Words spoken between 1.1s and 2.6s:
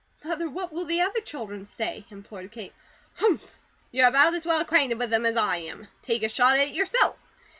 children say?" implored